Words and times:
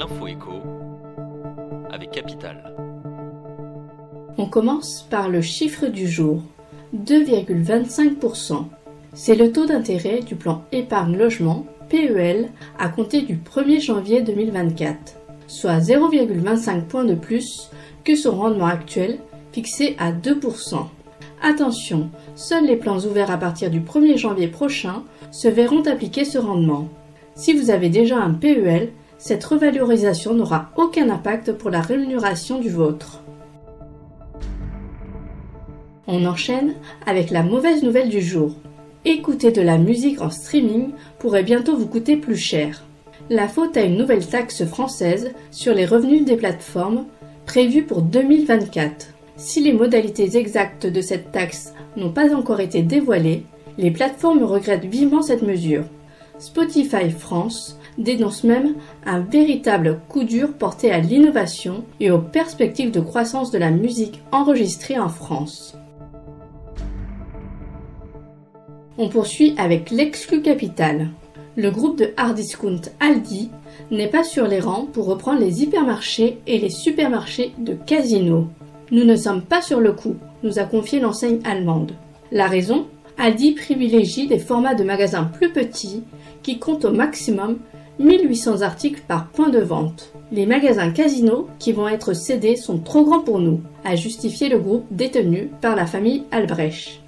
l'info 0.00 0.26
avec 1.92 2.10
Capital. 2.10 2.74
On 4.38 4.46
commence 4.46 5.06
par 5.10 5.28
le 5.28 5.42
chiffre 5.42 5.88
du 5.88 6.08
jour, 6.08 6.40
2,25%. 6.96 8.64
C'est 9.12 9.34
le 9.34 9.52
taux 9.52 9.66
d'intérêt 9.66 10.20
du 10.20 10.36
plan 10.36 10.64
épargne 10.72 11.18
logement 11.18 11.66
PEL 11.90 12.48
à 12.78 12.88
compter 12.88 13.20
du 13.20 13.36
1er 13.36 13.82
janvier 13.82 14.22
2024, 14.22 15.16
soit 15.46 15.78
0,25 15.78 16.84
points 16.84 17.04
de 17.04 17.14
plus 17.14 17.70
que 18.02 18.16
son 18.16 18.36
rendement 18.36 18.66
actuel 18.66 19.18
fixé 19.52 19.96
à 19.98 20.12
2%. 20.12 20.76
Attention, 21.42 22.08
seuls 22.36 22.66
les 22.66 22.76
plans 22.76 23.00
ouverts 23.00 23.30
à 23.30 23.36
partir 23.36 23.70
du 23.70 23.80
1er 23.80 24.16
janvier 24.16 24.48
prochain 24.48 25.02
se 25.30 25.48
verront 25.48 25.82
appliquer 25.82 26.24
ce 26.24 26.38
rendement. 26.38 26.88
Si 27.34 27.52
vous 27.52 27.70
avez 27.70 27.90
déjà 27.90 28.16
un 28.16 28.32
PEL, 28.32 28.92
cette 29.20 29.44
revalorisation 29.44 30.32
n'aura 30.32 30.70
aucun 30.78 31.10
impact 31.10 31.52
pour 31.52 31.68
la 31.68 31.82
rémunération 31.82 32.58
du 32.58 32.70
vôtre. 32.70 33.22
On 36.06 36.24
enchaîne 36.24 36.72
avec 37.06 37.30
la 37.30 37.42
mauvaise 37.42 37.82
nouvelle 37.82 38.08
du 38.08 38.22
jour. 38.22 38.54
Écouter 39.04 39.52
de 39.52 39.60
la 39.60 39.76
musique 39.76 40.22
en 40.22 40.30
streaming 40.30 40.92
pourrait 41.18 41.42
bientôt 41.42 41.76
vous 41.76 41.86
coûter 41.86 42.16
plus 42.16 42.38
cher. 42.38 42.82
La 43.28 43.46
faute 43.46 43.76
à 43.76 43.82
une 43.82 43.98
nouvelle 43.98 44.26
taxe 44.26 44.64
française 44.64 45.32
sur 45.50 45.74
les 45.74 45.84
revenus 45.84 46.24
des 46.24 46.36
plateformes 46.36 47.04
prévue 47.44 47.82
pour 47.82 48.00
2024. 48.00 49.08
Si 49.36 49.60
les 49.60 49.74
modalités 49.74 50.38
exactes 50.38 50.86
de 50.86 51.00
cette 51.02 51.30
taxe 51.30 51.74
n'ont 51.94 52.10
pas 52.10 52.34
encore 52.34 52.60
été 52.60 52.80
dévoilées, 52.80 53.44
les 53.76 53.90
plateformes 53.90 54.44
regrettent 54.44 54.86
vivement 54.86 55.20
cette 55.20 55.42
mesure. 55.42 55.84
Spotify 56.40 57.10
France 57.10 57.78
dénonce 57.98 58.44
même 58.44 58.74
un 59.04 59.20
véritable 59.20 60.00
coup 60.08 60.24
dur 60.24 60.54
porté 60.54 60.90
à 60.90 60.98
l'innovation 60.98 61.84
et 62.00 62.10
aux 62.10 62.18
perspectives 62.18 62.90
de 62.90 63.00
croissance 63.00 63.50
de 63.50 63.58
la 63.58 63.70
musique 63.70 64.22
enregistrée 64.32 64.98
en 64.98 65.10
France. 65.10 65.76
On 68.96 69.10
poursuit 69.10 69.54
avec 69.58 69.90
l'exclu 69.90 70.40
capital. 70.40 71.08
Le 71.56 71.70
groupe 71.70 71.98
de 71.98 72.12
hard 72.16 72.36
discount 72.36 72.80
Aldi 73.00 73.50
n'est 73.90 74.08
pas 74.08 74.24
sur 74.24 74.46
les 74.46 74.60
rangs 74.60 74.86
pour 74.90 75.06
reprendre 75.06 75.40
les 75.40 75.62
hypermarchés 75.62 76.38
et 76.46 76.58
les 76.58 76.70
supermarchés 76.70 77.52
de 77.58 77.74
Casino. 77.74 78.48
Nous 78.90 79.04
ne 79.04 79.16
sommes 79.16 79.42
pas 79.42 79.60
sur 79.60 79.78
le 79.78 79.92
coup, 79.92 80.16
nous 80.42 80.58
a 80.58 80.64
confié 80.64 81.00
l'enseigne 81.00 81.40
allemande. 81.44 81.92
La 82.32 82.46
raison? 82.46 82.86
Aldi 83.22 83.52
privilégie 83.52 84.26
des 84.26 84.38
formats 84.38 84.74
de 84.74 84.82
magasins 84.82 85.24
plus 85.24 85.52
petits 85.52 86.04
qui 86.42 86.58
comptent 86.58 86.86
au 86.86 86.90
maximum 86.90 87.58
1800 87.98 88.62
articles 88.62 89.02
par 89.06 89.28
point 89.28 89.50
de 89.50 89.58
vente. 89.58 90.14
Les 90.32 90.46
magasins 90.46 90.90
Casino 90.90 91.46
qui 91.58 91.72
vont 91.72 91.86
être 91.86 92.14
cédés 92.14 92.56
sont 92.56 92.78
trop 92.78 93.04
grands 93.04 93.20
pour 93.20 93.38
nous, 93.38 93.60
a 93.84 93.94
justifié 93.94 94.48
le 94.48 94.58
groupe 94.58 94.86
détenu 94.90 95.50
par 95.60 95.76
la 95.76 95.84
famille 95.84 96.22
Albrecht. 96.30 97.02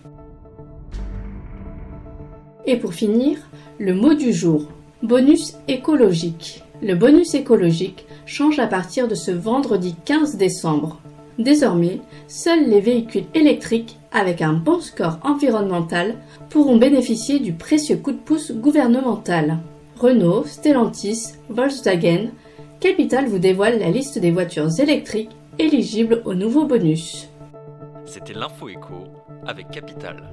Et 2.67 2.77
pour 2.77 2.93
finir, 2.93 3.39
le 3.79 3.95
mot 3.95 4.13
du 4.13 4.35
jour, 4.35 4.67
bonus 5.03 5.55
écologique. 5.67 6.63
Le 6.83 6.95
bonus 6.95 7.33
écologique 7.35 8.05
change 8.27 8.59
à 8.59 8.67
partir 8.67 9.09
de 9.09 9.15
ce 9.15 9.31
vendredi 9.31 9.97
15 10.05 10.37
décembre. 10.37 11.01
Désormais, 11.39 12.01
seuls 12.29 12.69
les 12.69 12.81
véhicules 12.83 13.25
électriques 13.33 13.97
avec 14.13 14.43
un 14.43 14.53
bon 14.53 14.81
score 14.81 15.19
environnemental 15.23 16.17
pourront 16.51 16.77
bénéficier 16.77 17.41
du 17.41 17.53
précieux 17.53 17.97
coup 17.97 18.13
de 18.13 18.19
pouce 18.19 18.53
gouvernemental. 18.53 19.59
Renault, 19.99 20.45
Stellantis, 20.45 21.35
Volkswagen, 21.49 22.31
Capital 22.81 23.27
vous 23.27 23.39
dévoile 23.39 23.79
la 23.79 23.91
liste 23.91 24.19
des 24.19 24.31
voitures 24.31 24.81
électriques 24.81 25.31
éligibles 25.59 26.23
au 26.25 26.35
nouveau 26.35 26.67
bonus. 26.67 27.29
C'était 28.05 28.35
l'info 28.35 28.69
écho 28.69 29.05
avec 29.47 29.71
Capital. 29.71 30.33